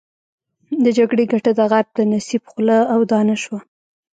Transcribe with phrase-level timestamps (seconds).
[0.83, 3.59] د جګړې ګټه د غرب د نصیب خوله او دانه شوه.